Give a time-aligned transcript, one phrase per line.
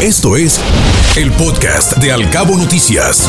[0.00, 0.60] Esto es
[1.16, 3.28] el podcast de Alcabo Noticias.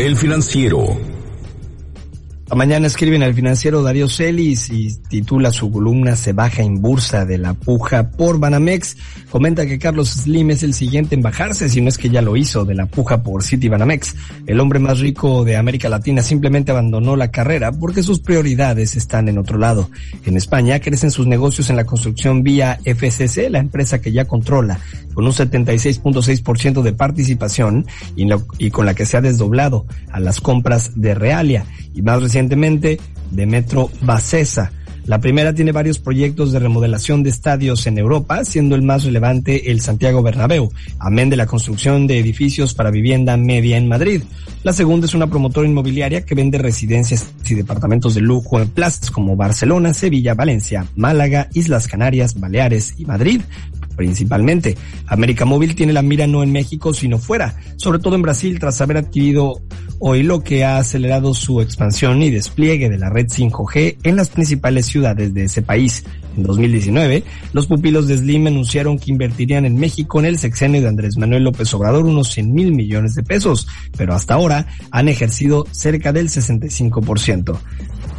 [0.00, 1.11] El financiero
[2.54, 7.24] mañana escribe en el financiero Darío Celis y titula su columna Se baja en bursa
[7.24, 8.96] de la puja por Banamex.
[9.30, 12.36] Comenta que Carlos Slim es el siguiente en bajarse, si no es que ya lo
[12.36, 14.14] hizo, de la puja por City Banamex.
[14.46, 19.28] El hombre más rico de América Latina simplemente abandonó la carrera porque sus prioridades están
[19.28, 19.88] en otro lado.
[20.26, 24.78] En España crecen sus negocios en la construcción vía FCC, la empresa que ya controla,
[25.14, 30.92] con un 76.6% de participación y, con la que se ha desdoblado a las compras
[30.96, 32.98] de Realia y más recientemente
[33.30, 34.72] de Metro Bacesa.
[35.04, 39.70] La primera tiene varios proyectos de remodelación de estadios en Europa, siendo el más relevante
[39.70, 44.22] el Santiago Bernabéu, amén de la construcción de edificios para vivienda media en Madrid.
[44.62, 49.10] La segunda es una promotora inmobiliaria que vende residencias y departamentos de lujo en plazas
[49.10, 53.42] como Barcelona, Sevilla, Valencia, Málaga, Islas Canarias, Baleares y Madrid,
[53.96, 54.76] principalmente.
[55.06, 58.80] América Móvil tiene la mira no en México, sino fuera, sobre todo en Brasil, tras
[58.80, 59.60] haber adquirido
[60.04, 64.30] hoy lo que ha acelerado su expansión y despliegue de la red 5G en las
[64.30, 66.04] principales ciudades de ese país.
[66.36, 70.88] En 2019, los pupilos de Slim anunciaron que invertirían en México en el sexenio de
[70.88, 75.66] Andrés Manuel López Obrador unos 100 mil millones de pesos, pero hasta ahora han ejercido
[75.70, 77.58] cerca del 65%.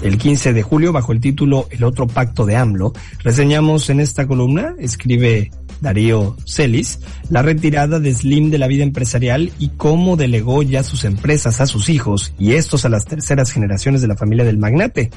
[0.03, 4.27] El 15 de julio, bajo el título El otro pacto de AMLO, reseñamos en esta
[4.27, 5.51] columna, escribe
[5.83, 11.03] Darío Celis, la retirada de Slim de la vida empresarial y cómo delegó ya sus
[11.03, 15.11] empresas a sus hijos y estos a las terceras generaciones de la familia del magnate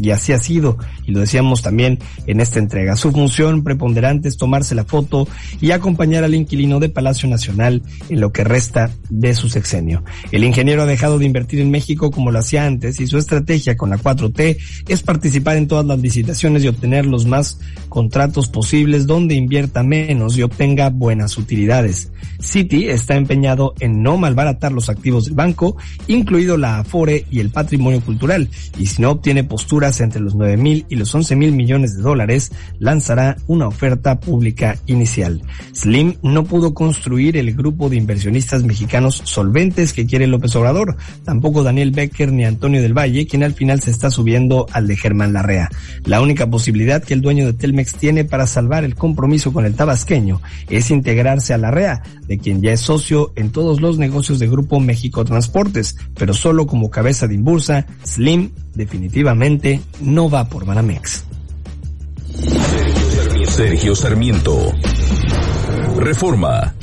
[0.00, 2.96] y así ha sido, y lo decíamos también en esta entrega.
[2.96, 5.28] Su función preponderante es tomarse la foto
[5.60, 10.02] y acompañar al inquilino de Palacio Nacional en lo que resta de su sexenio.
[10.32, 13.76] El ingeniero ha dejado de invertir en México como lo hacía antes y su estrategia
[13.76, 14.56] con la 4T
[14.88, 20.36] es participar en todas las licitaciones y obtener los más contratos posibles donde invierta menos
[20.36, 22.10] y obtenga buenas utilidades.
[22.40, 27.50] Citi está empeñado en no malbaratar los activos del banco, incluido la Afore y el
[27.50, 31.50] patrimonio cultural, y si no obtiene posturas entre los 9 mil y los 11 mil
[31.50, 35.42] millones de dólares, lanzará una oferta pública inicial.
[35.72, 41.64] Slim no pudo construir el grupo de inversionistas mexicanos solventes que quiere López Obrador, tampoco
[41.64, 45.32] Daniel Becker ni Antonio del Valle, quien al final se está subiendo al de Germán
[45.32, 45.68] Larrea.
[46.04, 49.74] La única posibilidad que el dueño de Telmex tiene para salvar el compromiso con el
[49.74, 54.48] tabasqueño es integrarse a Larrea, de quien ya es socio en todos los negocios de
[54.48, 61.24] Grupo México Transportes, pero solo como cabeza de impulsa, Slim definitivamente no va por Banamex.
[63.46, 64.72] Sergio Sarmiento.
[65.96, 66.74] Reforma.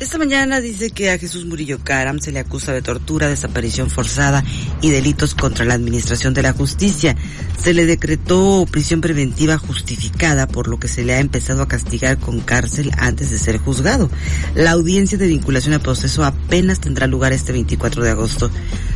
[0.00, 4.42] Esta mañana dice que a Jesús Murillo Caram se le acusa de tortura, desaparición forzada
[4.82, 7.16] y delitos contra la administración de la justicia.
[7.62, 12.18] Se le decretó prisión preventiva justificada, por lo que se le ha empezado a castigar
[12.18, 14.10] con cárcel antes de ser juzgado.
[14.56, 18.50] La audiencia de vinculación a proceso apenas tendrá lugar este 24 de agosto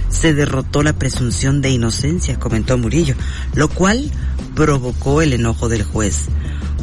[0.08, 3.14] se derrotó la presunción de inocencia, comentó Murillo,
[3.54, 4.10] lo cual
[4.54, 6.28] provocó el enojo del juez.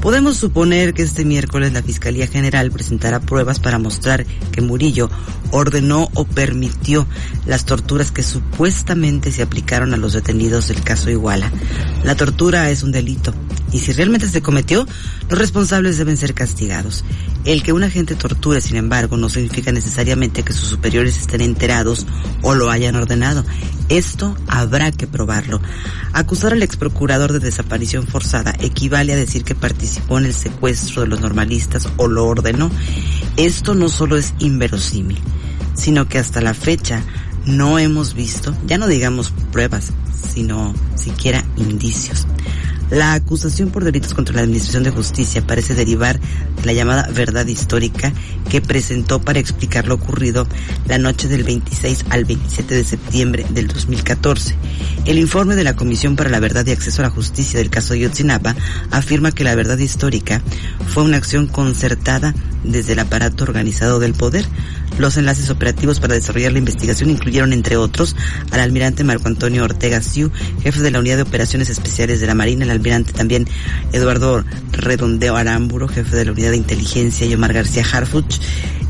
[0.01, 5.09] Podemos suponer que este miércoles la Fiscalía General presentará pruebas para mostrar que Murillo
[5.49, 7.07] ordenó o permitió
[7.47, 11.51] las torturas que supuestamente se aplicaron a los detenidos del caso Iguala.
[12.03, 13.33] La tortura es un delito
[13.75, 14.87] y si realmente se cometió,
[15.29, 17.03] los responsables deben ser castigados.
[17.43, 22.07] El que un agente torture, sin embargo, no significa necesariamente que sus superiores estén enterados
[22.41, 23.43] o lo hayan ordenado.
[23.89, 25.59] Esto habrá que probarlo.
[26.13, 31.01] Acusar al ex procurador de desaparición forzada equivale a decir que participó en el secuestro
[31.01, 32.71] de los normalistas o lo ordenó.
[33.35, 35.19] Esto no solo es inverosímil,
[35.73, 37.03] sino que hasta la fecha
[37.45, 39.91] no hemos visto, ya no digamos pruebas,
[40.33, 42.25] sino siquiera indicios.
[42.91, 47.47] La acusación por delitos contra la Administración de Justicia parece derivar de la llamada verdad
[47.47, 48.13] histórica
[48.49, 50.47] que presentó para explicar lo ocurrido
[50.87, 54.55] la noche del 26 al 27 de septiembre del 2014.
[55.05, 57.95] El informe de la Comisión para la Verdad y Acceso a la Justicia del caso
[57.95, 58.55] Yotzinapa
[58.91, 60.41] afirma que la verdad histórica
[60.87, 64.45] fue una acción concertada desde el aparato organizado del poder.
[64.97, 68.15] Los enlaces operativos para desarrollar la investigación incluyeron, entre otros,
[68.51, 70.31] al almirante Marco Antonio Ortega Siu,
[70.63, 73.47] jefe de la Unidad de Operaciones Especiales de la Marina, el almirante también
[73.91, 78.39] Eduardo Redondeo Aramburo, jefe de la Unidad de Inteligencia, y Omar García Harfuch,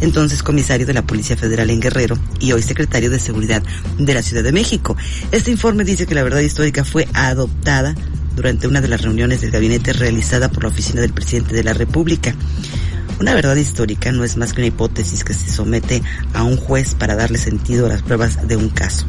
[0.02, 3.64] entonces comisario de la Policía Federal en Guerrero y hoy secretario de Seguridad
[3.98, 4.98] de la Ciudad de México.
[5.32, 7.96] Este informe dice que la verdad histórica fue adoptada
[8.36, 11.74] durante una de las reuniones del gabinete realizada por la oficina del presidente de la
[11.74, 12.36] República.
[13.20, 16.04] Una verdad histórica no es más que una hipótesis que se somete
[16.34, 19.06] a un juez para darle sentido a las pruebas de un caso.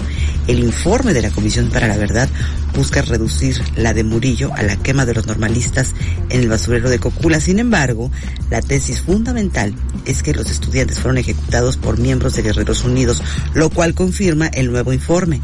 [0.46, 2.28] El informe de la Comisión para la Verdad
[2.76, 5.94] busca reducir la de Murillo a la quema de los normalistas
[6.28, 7.40] en el basurero de Cocula.
[7.40, 8.12] Sin embargo,
[8.48, 9.74] la tesis fundamental
[10.04, 13.22] es que los estudiantes fueron ejecutados por miembros de Guerreros Unidos,
[13.54, 15.40] lo cual confirma el nuevo informe.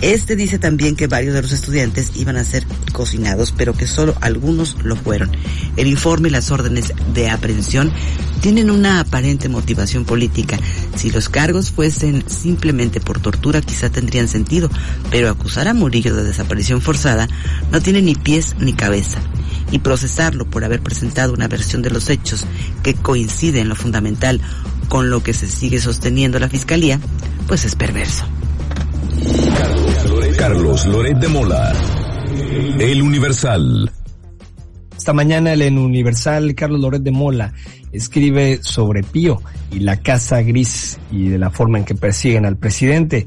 [0.00, 4.14] Este dice también que varios de los estudiantes iban a ser cocinados, pero que solo
[4.20, 5.30] algunos lo fueron.
[5.76, 7.92] El informe y las órdenes de aprehensión
[8.40, 10.56] tienen una aparente motivación política.
[10.94, 14.70] Si los cargos fuesen simplemente por tortura quizá tendrían sentido,
[15.10, 17.28] pero acusar a Murillo de desaparición forzada
[17.72, 19.18] no tiene ni pies ni cabeza.
[19.72, 22.46] Y procesarlo por haber presentado una versión de los hechos
[22.84, 24.40] que coincide en lo fundamental
[24.88, 27.00] con lo que se sigue sosteniendo la Fiscalía,
[27.48, 28.24] pues es perverso.
[30.38, 31.72] Carlos Loret de Mola.
[32.78, 33.90] El Universal.
[34.96, 37.52] Esta mañana el Universal, Carlos Loret de Mola,
[37.90, 39.42] escribe sobre Pío
[39.72, 43.26] y la Casa Gris y de la forma en que persiguen al presidente.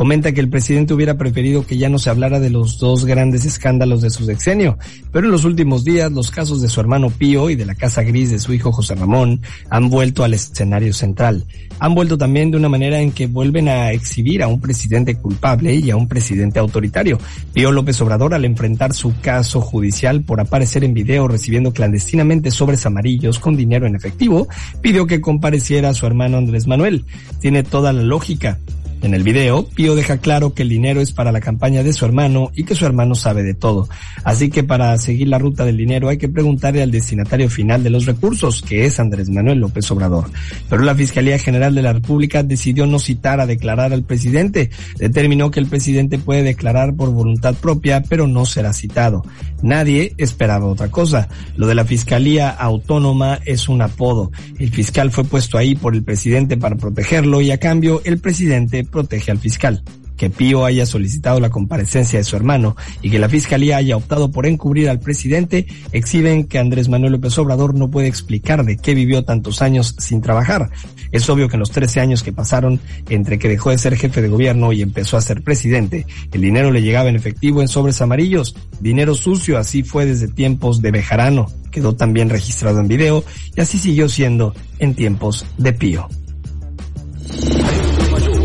[0.00, 3.44] Comenta que el presidente hubiera preferido que ya no se hablara de los dos grandes
[3.44, 4.78] escándalos de su sexenio,
[5.12, 8.02] pero en los últimos días los casos de su hermano Pío y de la Casa
[8.02, 11.44] Gris de su hijo José Ramón han vuelto al escenario central.
[11.80, 15.74] Han vuelto también de una manera en que vuelven a exhibir a un presidente culpable
[15.74, 17.18] y a un presidente autoritario.
[17.52, 22.86] Pío López Obrador, al enfrentar su caso judicial por aparecer en video recibiendo clandestinamente sobres
[22.86, 24.48] amarillos con dinero en efectivo,
[24.80, 27.04] pidió que compareciera a su hermano Andrés Manuel.
[27.38, 28.58] Tiene toda la lógica.
[29.02, 32.04] En el video, Pío deja claro que el dinero es para la campaña de su
[32.04, 33.88] hermano y que su hermano sabe de todo.
[34.24, 37.88] Así que para seguir la ruta del dinero hay que preguntarle al destinatario final de
[37.88, 40.26] los recursos, que es Andrés Manuel López Obrador.
[40.68, 44.70] Pero la Fiscalía General de la República decidió no citar a declarar al presidente.
[44.98, 49.24] Determinó que el presidente puede declarar por voluntad propia, pero no será citado.
[49.62, 51.28] Nadie esperaba otra cosa.
[51.56, 54.30] Lo de la Fiscalía Autónoma es un apodo.
[54.58, 58.84] El fiscal fue puesto ahí por el presidente para protegerlo y a cambio el presidente
[58.90, 59.82] protege al fiscal.
[60.16, 64.30] Que Pío haya solicitado la comparecencia de su hermano y que la fiscalía haya optado
[64.30, 68.94] por encubrir al presidente exhiben que Andrés Manuel López Obrador no puede explicar de qué
[68.94, 70.68] vivió tantos años sin trabajar.
[71.10, 74.20] Es obvio que en los 13 años que pasaron entre que dejó de ser jefe
[74.20, 78.02] de gobierno y empezó a ser presidente, el dinero le llegaba en efectivo en sobres
[78.02, 83.24] amarillos, dinero sucio, así fue desde tiempos de Bejarano, quedó también registrado en video
[83.56, 86.08] y así siguió siendo en tiempos de Pío.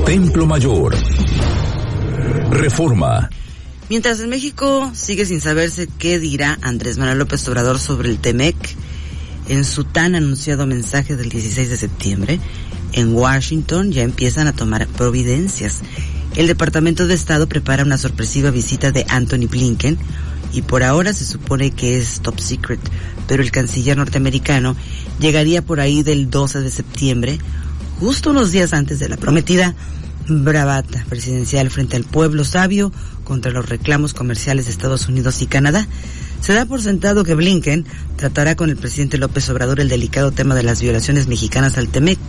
[0.05, 0.95] Templo Mayor.
[2.51, 3.27] Reforma.
[3.89, 8.55] Mientras en México sigue sin saberse qué dirá Andrés Manuel López Obrador sobre el TEMEC,
[9.47, 12.39] en su tan anunciado mensaje del 16 de septiembre,
[12.93, 15.81] en Washington ya empiezan a tomar providencias.
[16.35, 19.97] El Departamento de Estado prepara una sorpresiva visita de Anthony Blinken
[20.53, 22.79] y por ahora se supone que es top secret,
[23.27, 24.75] pero el canciller norteamericano
[25.19, 27.39] llegaría por ahí del 12 de septiembre,
[27.99, 29.75] justo unos días antes de la prometida
[30.27, 32.91] bravata presidencial frente al pueblo sabio
[33.23, 35.87] contra los reclamos comerciales de Estados Unidos y Canadá.
[36.41, 37.85] Se da por sentado que Blinken
[38.17, 42.19] tratará con el presidente López Obrador el delicado tema de las violaciones mexicanas al TEMEC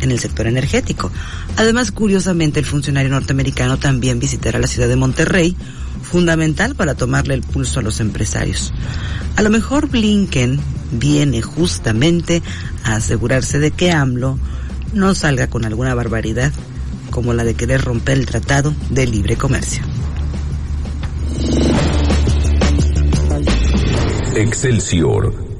[0.00, 1.10] en el sector energético.
[1.56, 5.56] Además, curiosamente, el funcionario norteamericano también visitará la ciudad de Monterrey,
[6.02, 8.72] fundamental para tomarle el pulso a los empresarios.
[9.36, 10.60] A lo mejor Blinken
[10.92, 12.42] viene justamente
[12.84, 14.38] a asegurarse de que AMLO
[14.92, 16.52] no salga con alguna barbaridad
[17.10, 19.82] como la de querer romper el Tratado de Libre Comercio.
[24.34, 25.57] Excelsior.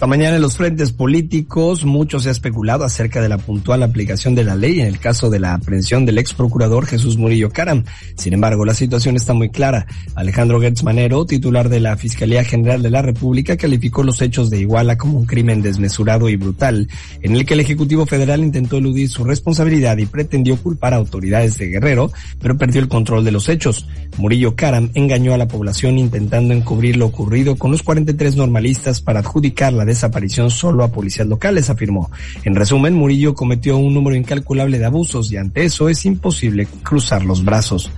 [0.00, 4.34] Esta mañana en los frentes políticos mucho se ha especulado acerca de la puntual aplicación
[4.34, 7.84] de la ley en el caso de la aprehensión del ex procurador Jesús Murillo Caram.
[8.16, 9.84] Sin embargo, la situación está muy clara.
[10.14, 14.60] Alejandro Gertz Manero, titular de la Fiscalía General de la República, calificó los hechos de
[14.60, 16.88] Iguala como un crimen desmesurado y brutal,
[17.20, 21.58] en el que el Ejecutivo Federal intentó eludir su responsabilidad y pretendió culpar a autoridades
[21.58, 23.86] de Guerrero, pero perdió el control de los hechos.
[24.16, 29.20] Murillo Caram engañó a la población intentando encubrir lo ocurrido con los 43 normalistas para
[29.20, 32.10] adjudicar la desaparición solo a policías locales, afirmó.
[32.44, 37.24] En resumen, Murillo cometió un número incalculable de abusos y ante eso es imposible cruzar
[37.24, 37.90] los brazos.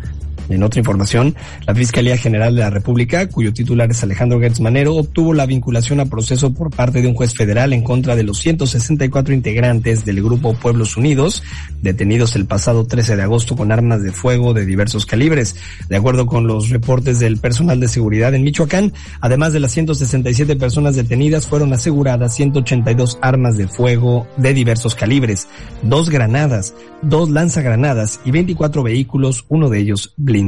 [0.52, 1.35] En otra información,
[1.66, 5.99] la Fiscalía General de la República, cuyo titular es Alejandro Gertz Manero, obtuvo la vinculación
[6.00, 10.23] a proceso por parte de un juez federal en contra de los 164 integrantes del
[10.23, 11.42] Grupo Pueblos Unidos,
[11.80, 15.56] detenidos el pasado 13 de agosto con armas de fuego de diversos calibres.
[15.88, 18.92] De acuerdo con los reportes del personal de seguridad en Michoacán,
[19.23, 25.49] además de las 167 personas detenidas, fueron aseguradas 182 armas de fuego de diversos calibres,
[25.80, 30.42] dos granadas, dos lanzagranadas y 24 vehículos, uno de ellos blindado.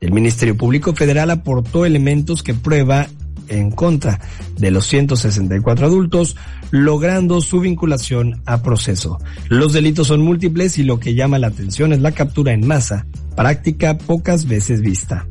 [0.00, 3.06] El Ministerio Público Federal aportó elementos que prueba
[3.48, 4.20] en contra
[4.58, 6.36] de los 164 adultos,
[6.70, 9.18] logrando su vinculación a proceso.
[9.48, 13.06] Los delitos son múltiples y lo que llama la atención es la captura en masa,
[13.36, 15.26] práctica pocas veces vista.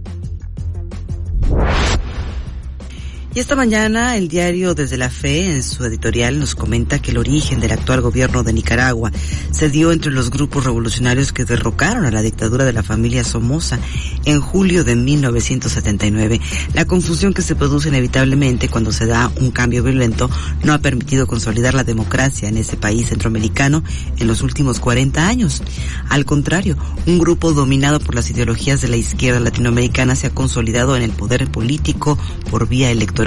[3.33, 7.17] Y esta mañana el diario Desde la Fe en su editorial nos comenta que el
[7.17, 9.09] origen del actual gobierno de Nicaragua
[9.51, 13.79] se dio entre los grupos revolucionarios que derrocaron a la dictadura de la familia Somoza
[14.25, 16.41] en julio de 1979.
[16.73, 20.29] La confusión que se produce inevitablemente cuando se da un cambio violento
[20.63, 23.81] no ha permitido consolidar la democracia en ese país centroamericano
[24.17, 25.63] en los últimos 40 años.
[26.09, 30.97] Al contrario, un grupo dominado por las ideologías de la izquierda latinoamericana se ha consolidado
[30.97, 32.17] en el poder político
[32.49, 33.20] por vía electoral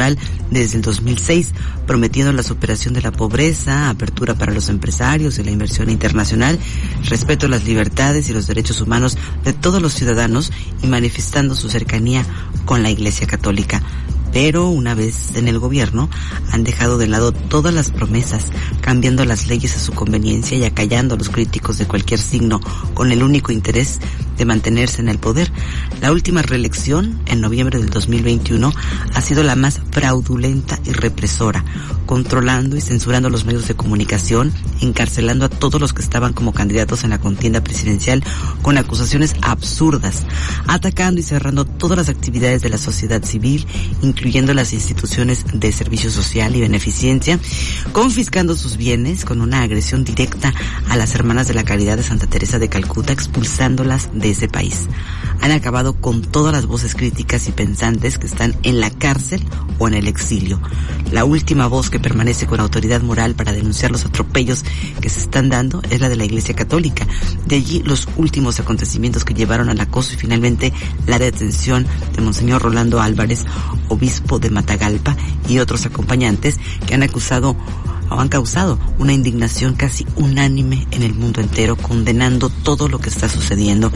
[0.50, 1.52] desde el 2006,
[1.86, 6.58] prometiendo la superación de la pobreza, apertura para los empresarios y la inversión internacional,
[7.08, 11.68] respeto a las libertades y los derechos humanos de todos los ciudadanos y manifestando su
[11.68, 12.26] cercanía
[12.64, 13.82] con la Iglesia Católica.
[14.32, 16.10] Pero una vez en el gobierno
[16.50, 18.46] han dejado de lado todas las promesas,
[18.80, 22.60] cambiando las leyes a su conveniencia y acallando a los críticos de cualquier signo
[22.94, 24.00] con el único interés
[24.36, 25.50] de mantenerse en el poder.
[26.00, 28.72] La última reelección, en noviembre del 2021,
[29.14, 31.64] ha sido la más fraudulenta y represora,
[32.06, 37.04] controlando y censurando los medios de comunicación, encarcelando a todos los que estaban como candidatos
[37.04, 38.22] en la contienda presidencial
[38.62, 40.24] con acusaciones absurdas,
[40.66, 43.66] atacando y cerrando todas las actividades de la sociedad civil,
[44.02, 47.38] incluyendo las instituciones de servicio social y beneficencia,
[47.92, 50.52] confiscando sus bienes con una agresión directa
[50.88, 54.88] a las hermanas de la caridad de Santa Teresa de Calcuta, expulsándolas de ese país.
[55.40, 59.42] Han acabado con todas las voces críticas y pensantes que están en la cárcel
[59.78, 60.60] o en el exilio.
[61.10, 64.64] La última voz que permanece con autoridad moral para denunciar los atropellos
[65.00, 67.06] que se están dando es la de la Iglesia Católica.
[67.46, 70.72] De allí los últimos acontecimientos que llevaron al acoso y finalmente
[71.06, 73.44] la detención de Monseñor Rolando Álvarez,
[73.88, 75.16] obispo de Matagalpa,
[75.48, 77.56] y otros acompañantes que han acusado
[78.10, 83.08] o han causado una indignación casi unánime en el mundo entero, condenando todo lo que
[83.08, 83.92] está sucediendo.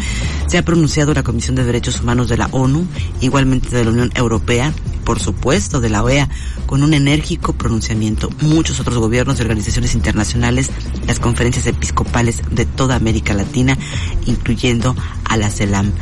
[0.47, 2.87] Se ha pronunciado la Comisión de Derechos Humanos de la ONU,
[3.21, 4.73] igualmente de la Unión Europea,
[5.05, 6.29] por supuesto de la OEA,
[6.67, 8.29] con un enérgico pronunciamiento.
[8.43, 10.71] Muchos otros gobiernos y organizaciones internacionales,
[11.07, 13.79] las conferencias episcopales de toda América Latina,
[14.27, 15.93] incluyendo a la CELAM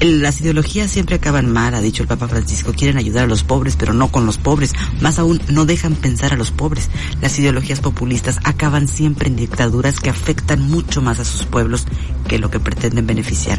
[0.00, 2.72] las ideologías siempre acaban mal, ha dicho el Papa Francisco.
[2.72, 4.72] Quieren ayudar a los pobres, pero no con los pobres.
[5.00, 6.90] Más aún, no dejan pensar a los pobres.
[7.20, 11.86] Las ideologías populistas acaban siempre en dictaduras que afectan mucho más a sus pueblos
[12.28, 13.58] que lo que pretenden beneficiar.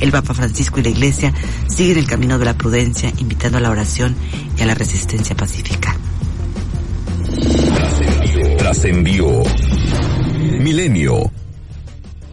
[0.00, 1.32] El Papa Francisco y la Iglesia
[1.68, 4.14] siguen el camino de la prudencia, invitando a la oración
[4.58, 5.96] y a la resistencia pacífica.
[8.58, 9.42] Trascendió.
[10.60, 11.30] Milenio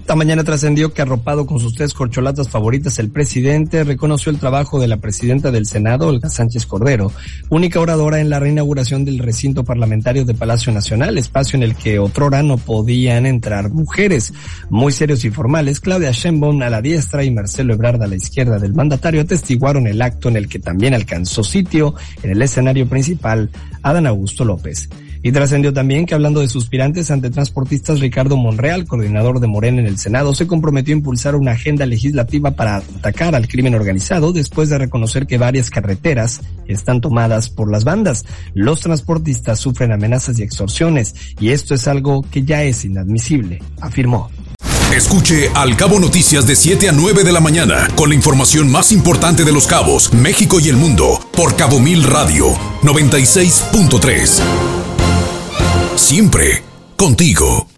[0.06, 4.80] esta mañana trascendió que arropado con sus tres corcholatas favoritas, el presidente reconoció el trabajo
[4.80, 7.12] de la presidenta del Senado, Olga Sánchez Cordero,
[7.50, 11.98] única oradora en la reinauguración del recinto parlamentario de Palacio Nacional, espacio en el que
[11.98, 14.32] otrora no podían entrar mujeres.
[14.70, 18.60] Muy serios y formales, Claudia Sheinbaum a la diestra y Marcelo Ebrard a la izquierda
[18.60, 23.50] del mandatario atestiguaron el acto en el que también alcanzó sitio en el escenario principal
[23.82, 24.88] Adán Augusto López.
[25.25, 29.88] Y trascendió también que hablando de suspirantes ante transportistas, Ricardo Monreal, coordinador de Morena en
[29.88, 34.70] el Senado, se comprometió a impulsar una agenda legislativa para atacar al crimen organizado después
[34.70, 38.24] de reconocer que varias carreteras están tomadas por las bandas.
[38.53, 44.29] Los transportistas sufren amenazas y extorsiones y esto es algo que ya es inadmisible, afirmó.
[44.96, 48.91] Escuche Al Cabo Noticias de 7 a 9 de la mañana con la información más
[48.91, 52.51] importante de los cabos, México y el mundo por Cabo Mil Radio
[52.84, 54.85] 96.3
[55.98, 56.64] siempre
[56.98, 57.75] contigo.